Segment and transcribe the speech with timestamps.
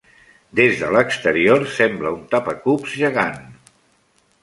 [0.59, 3.41] Des de l'exterior sembla un tapa-cubs gegant.